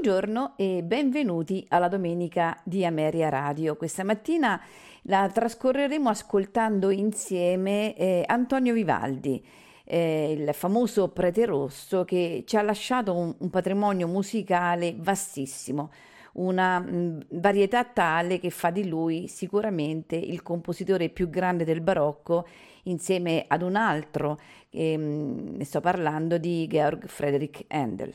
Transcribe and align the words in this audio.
Buongiorno 0.00 0.54
e 0.56 0.82
benvenuti 0.82 1.62
alla 1.68 1.88
domenica 1.88 2.58
di 2.64 2.86
Ameria 2.86 3.28
Radio. 3.28 3.76
Questa 3.76 4.02
mattina 4.02 4.58
la 5.02 5.28
trascorreremo 5.28 6.08
ascoltando 6.08 6.88
insieme 6.88 7.94
eh, 7.94 8.24
Antonio 8.24 8.72
Vivaldi, 8.72 9.44
eh, 9.84 10.32
il 10.32 10.54
famoso 10.54 11.08
prete 11.08 11.44
rosso 11.44 12.04
che 12.04 12.44
ci 12.46 12.56
ha 12.56 12.62
lasciato 12.62 13.14
un, 13.14 13.34
un 13.36 13.50
patrimonio 13.50 14.08
musicale 14.08 14.94
vastissimo, 14.96 15.90
una 16.32 16.78
mh, 16.78 17.26
varietà 17.32 17.84
tale 17.84 18.38
che 18.38 18.48
fa 18.48 18.70
di 18.70 18.88
lui 18.88 19.28
sicuramente 19.28 20.16
il 20.16 20.40
compositore 20.40 21.10
più 21.10 21.28
grande 21.28 21.64
del 21.64 21.82
barocco 21.82 22.46
insieme 22.84 23.44
ad 23.46 23.60
un 23.60 23.76
altro, 23.76 24.38
eh, 24.70 24.96
ne 24.96 25.64
sto 25.66 25.82
parlando 25.82 26.38
di 26.38 26.66
Georg 26.66 27.06
Friedrich 27.06 27.66
Handel. 27.68 28.14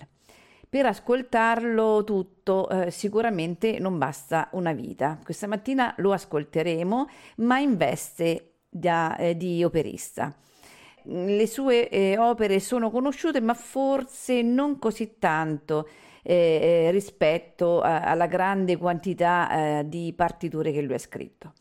Per 0.76 0.86
ascoltarlo 0.86 2.04
tutto 2.04 2.68
eh, 2.68 2.92
sicuramente 2.92 3.80
non 3.80 3.98
basta 3.98 4.50
una 4.52 4.74
vita. 4.74 5.18
Questa 5.24 5.48
mattina 5.48 5.94
lo 6.00 6.12
ascolteremo, 6.12 7.08
ma 7.38 7.60
in 7.60 7.78
veste 7.78 8.56
da, 8.68 9.16
eh, 9.16 9.38
di 9.38 9.64
operista. 9.64 10.36
Le 11.04 11.48
sue 11.48 11.88
eh, 11.88 12.18
opere 12.18 12.60
sono 12.60 12.92
conosciute, 12.92 13.40
ma 13.40 13.54
forse 13.54 14.42
non 14.42 14.78
così 14.78 15.18
tanto 15.18 15.88
eh, 16.24 16.34
eh, 16.62 16.92
rispetto 16.92 17.80
a, 17.80 18.02
alla 18.02 18.28
grande 18.28 18.76
quantità 18.76 19.80
eh, 19.80 19.88
di 19.88 20.12
partiture 20.14 20.74
che 20.74 20.82
lui 20.82 20.96
ha 20.96 21.00
scritto. 21.00 21.54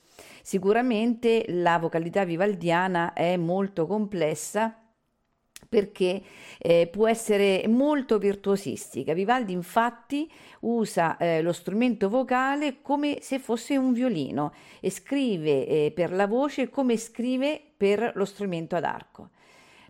Sicuramente 0.42 1.44
la 1.50 1.78
vocalità 1.78 2.24
vivaldiana 2.24 3.12
è 3.12 3.36
molto 3.36 3.86
complessa 3.86 4.83
perché 5.68 6.22
eh, 6.58 6.88
può 6.90 7.08
essere 7.08 7.64
molto 7.68 8.18
virtuosistica. 8.18 9.12
Vivaldi 9.12 9.52
infatti 9.52 10.30
usa 10.60 11.16
eh, 11.16 11.42
lo 11.42 11.52
strumento 11.52 12.08
vocale 12.08 12.80
come 12.82 13.18
se 13.20 13.38
fosse 13.38 13.76
un 13.76 13.92
violino 13.92 14.52
e 14.80 14.90
scrive 14.90 15.66
eh, 15.66 15.92
per 15.94 16.12
la 16.12 16.26
voce 16.26 16.70
come 16.70 16.96
scrive 16.96 17.60
per 17.76 18.12
lo 18.14 18.24
strumento 18.24 18.76
ad 18.76 18.84
arco. 18.84 19.30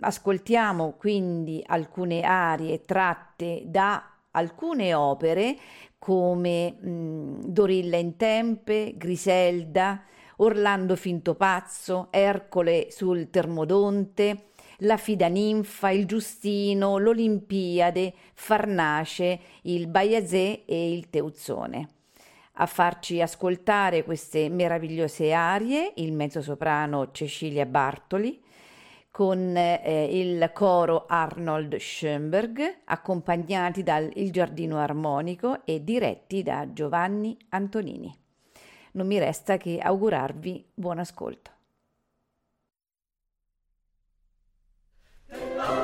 Ascoltiamo 0.01 0.95
quindi 0.99 1.63
alcune 1.65 2.23
arie 2.23 2.85
tratte 2.85 3.63
da 3.67 4.11
alcune 4.33 4.93
opere 4.93 5.57
come 5.99 6.73
mh, 6.73 7.47
Dorilla 7.47 7.97
in 7.97 8.17
Tempe, 8.17 8.95
Griselda, 8.97 10.03
Orlando 10.37 10.97
Finto 10.97 11.35
Pazzo, 11.35 12.09
Ercole 12.11 12.89
sul 12.91 13.31
Termodonte, 13.31 14.49
la 14.79 14.97
Fidaninfa, 14.97 15.91
il 15.91 16.07
Giustino, 16.07 16.99
l'Olimpiade, 16.99 18.13
Farnace, 18.35 19.41
il 19.63 19.87
Baiazè 19.87 20.63
e 20.65 20.93
il 20.93 21.11
Teuzzone. 21.11 21.89
A 22.55 22.67
farci 22.67 23.21
ascoltare 23.21 24.05
queste 24.05 24.49
meravigliose 24.49 25.33
arie 25.33 25.93
il 25.97 26.13
mezzosoprano 26.13 27.11
Cecilia 27.11 27.67
Bartoli 27.67 28.41
con 29.11 29.57
eh, 29.57 30.09
il 30.11 30.51
coro 30.53 31.07
Arnold 31.07 31.77
Schoenberg, 31.77 32.79
accompagnati 32.87 33.85
dal 33.85 34.11
Il 34.15 34.33
Giardino 34.33 34.79
Armonico 34.79 35.65
e 35.65 35.85
diretti 35.85 36.43
da 36.43 36.73
Giovanni 36.73 37.37
Antonini. 37.51 38.13
Non 38.93 39.07
mi 39.07 39.19
resta 39.19 39.57
che 39.57 39.79
augurarvi 39.79 40.67
buon 40.75 40.99
ascolto. 40.99 41.54
Hello. 45.37 45.84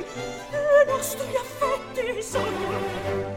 i 0.00 0.86
nostri 0.86 1.34
affetti 1.36 2.22
sono 2.22 3.27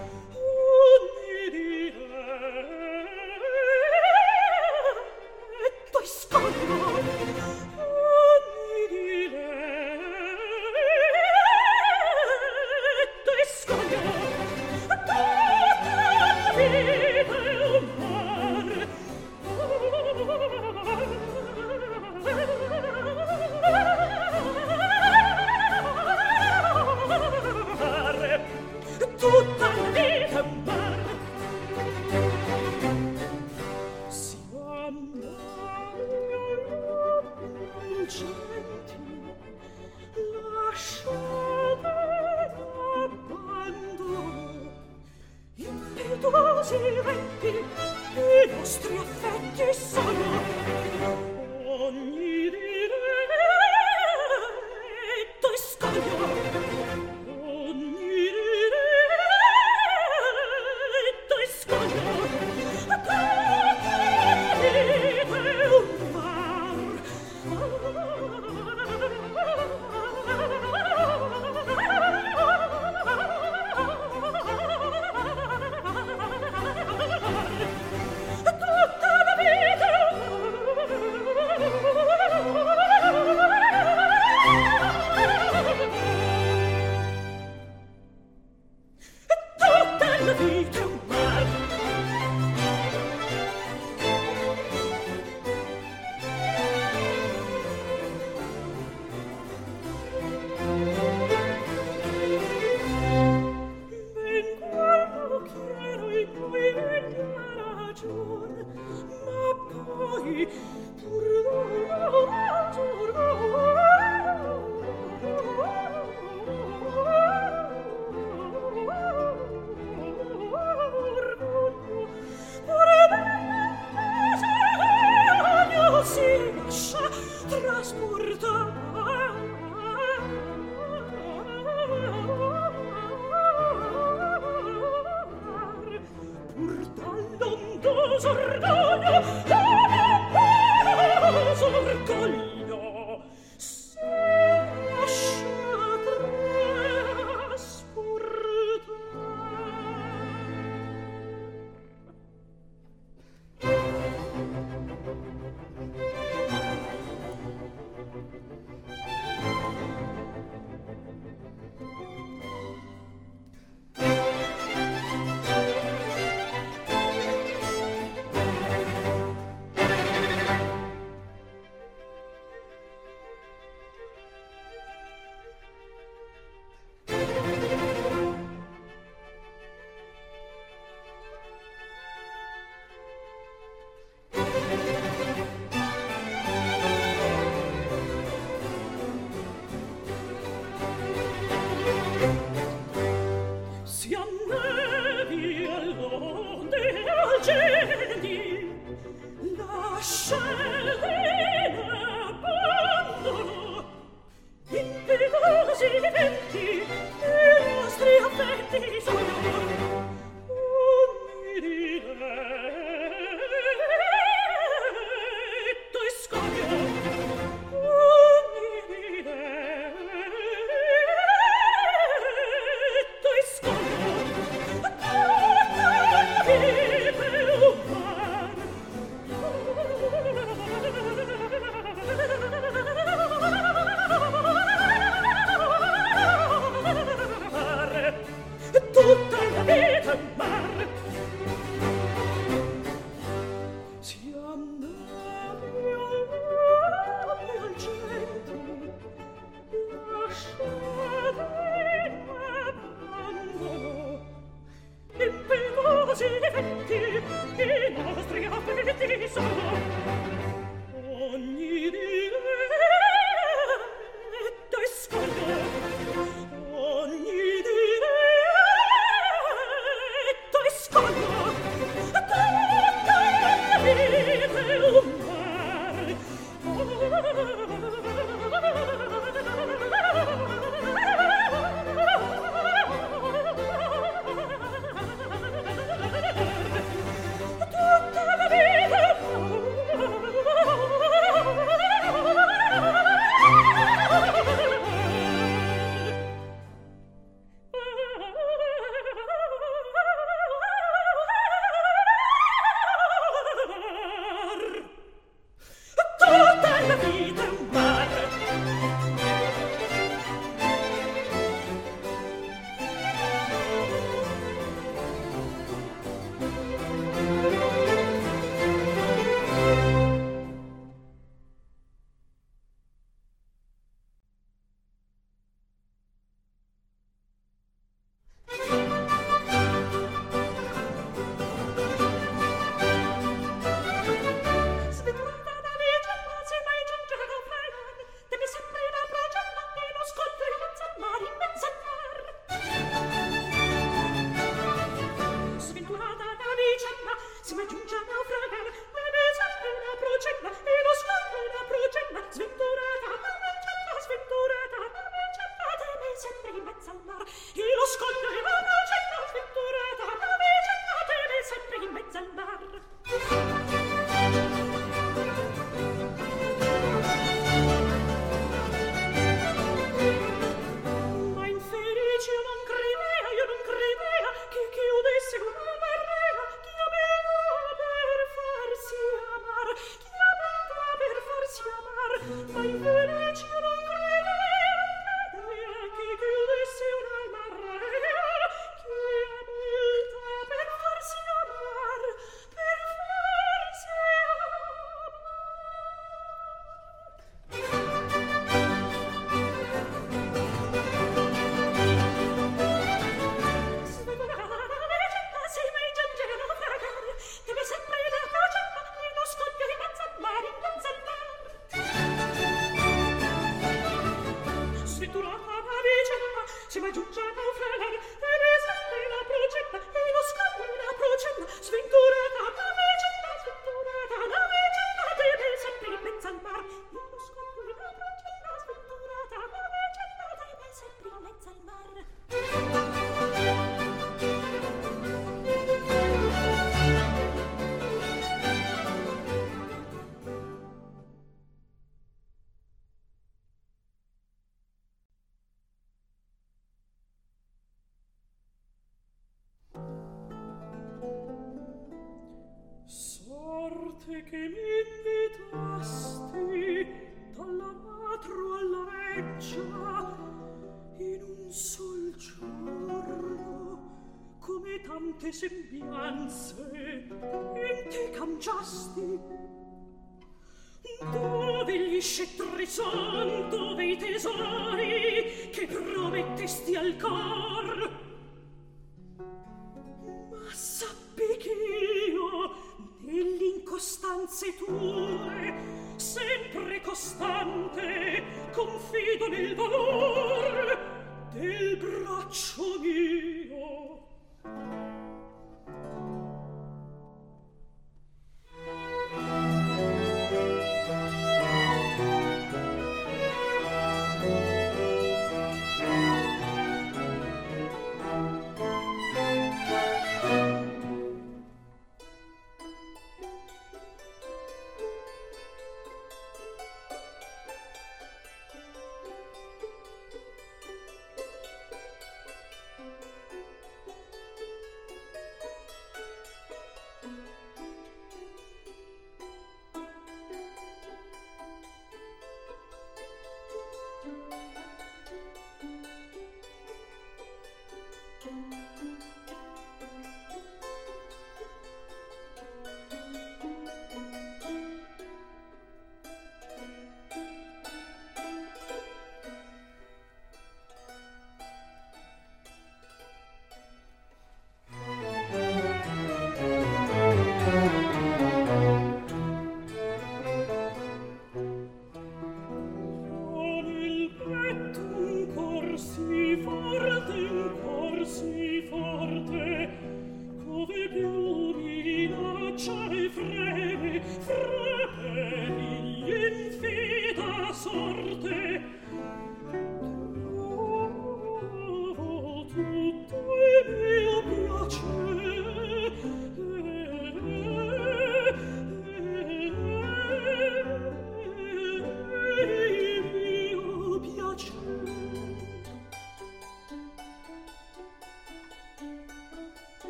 Oh, 139.04 139.61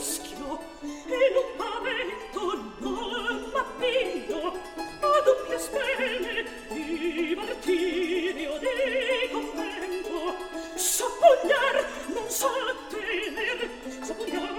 muschio 0.00 0.58
e 0.82 1.30
non 1.34 1.48
pavento 1.58 2.42
non 2.78 3.50
m'appiglio 3.52 4.48
a 4.48 5.20
doppie 5.26 5.58
stelle 5.58 6.44
di 6.70 7.34
martirio 7.36 8.58
di 8.58 9.28
convento 9.30 10.36
sa 10.74 11.04
pugnar 11.20 11.84
non 12.14 12.28
so 12.30 12.48
tener 12.88 13.68
sa 14.00 14.14
pugnar 14.14 14.54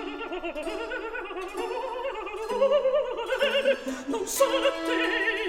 non 4.05 4.27
so 4.27 4.45
tener. 4.85 5.40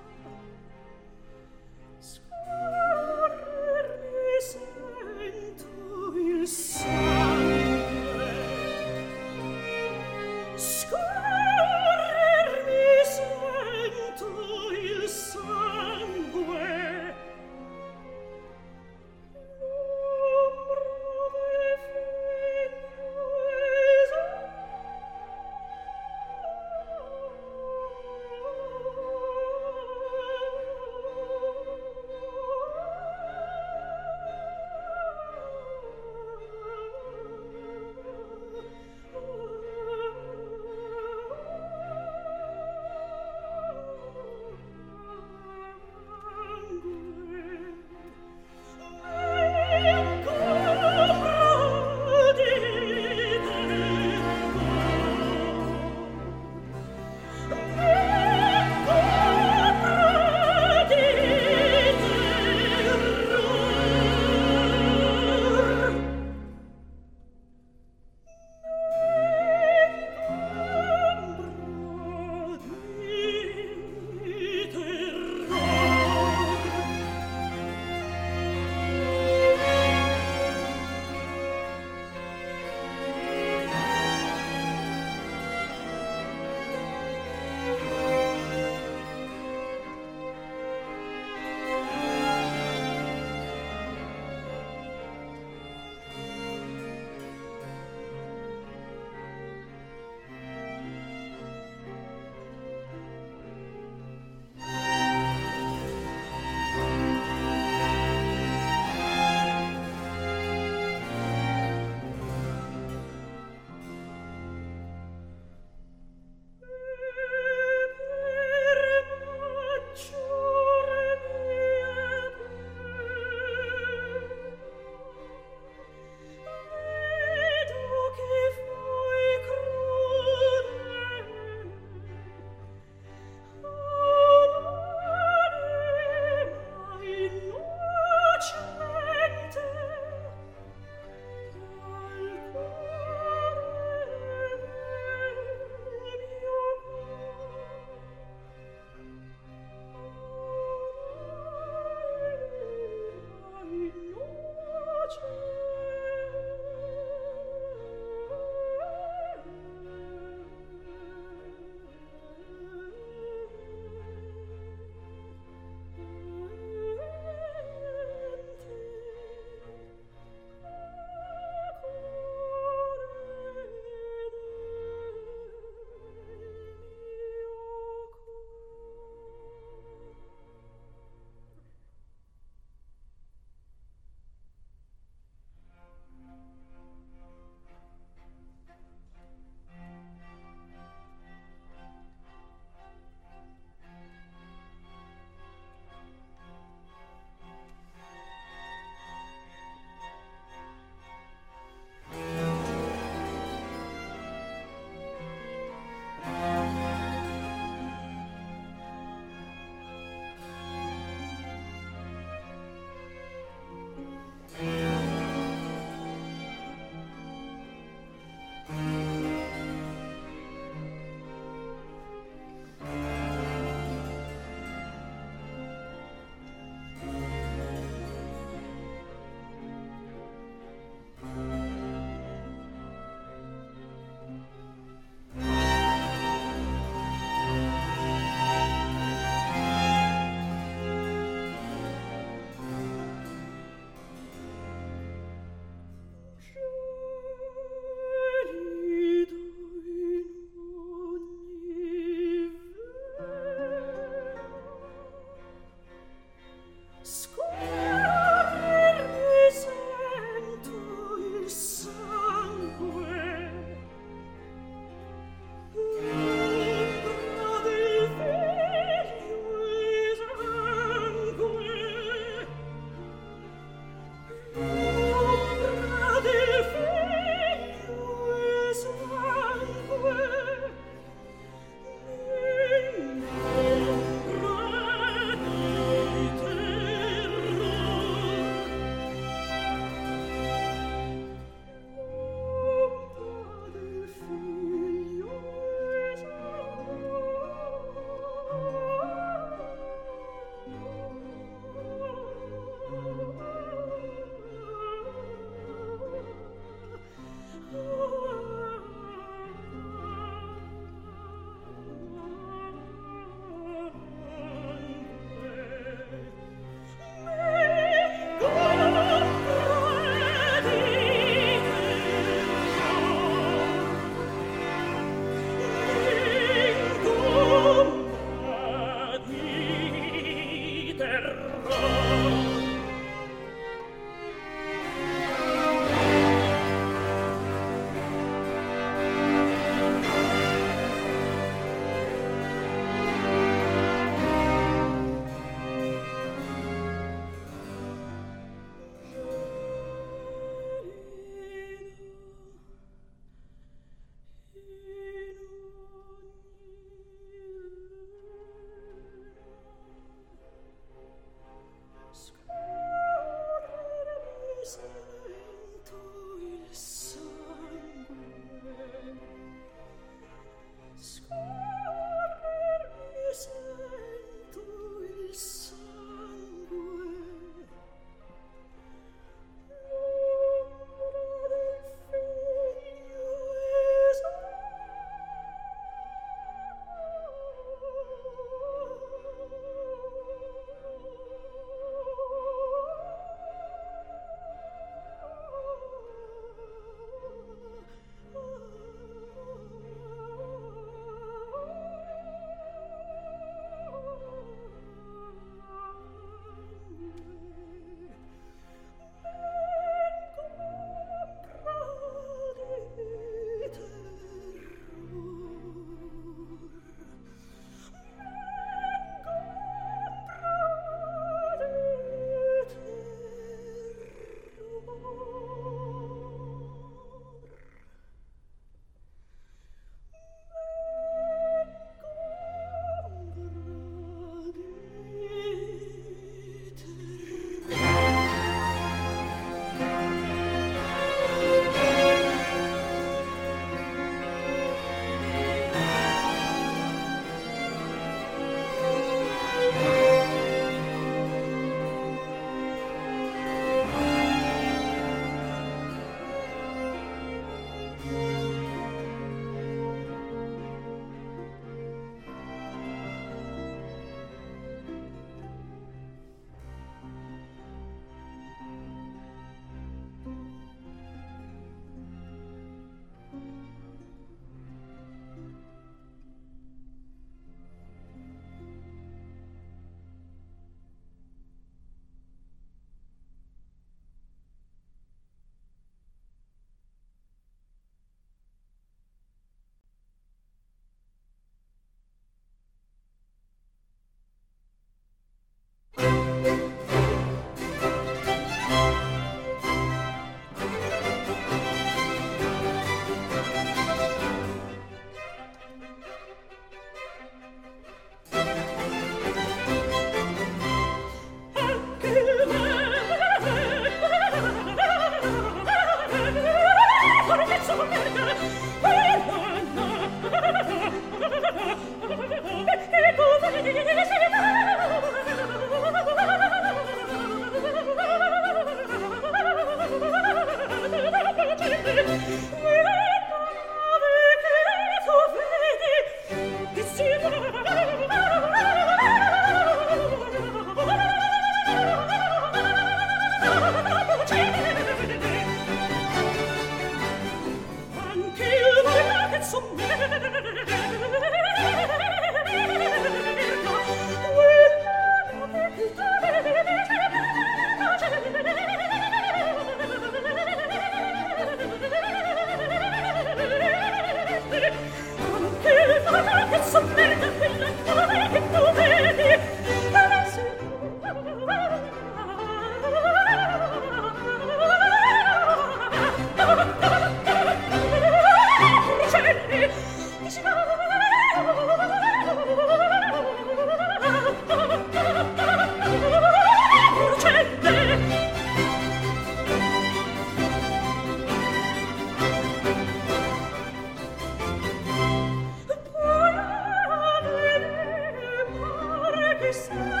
Di 599.51 600.00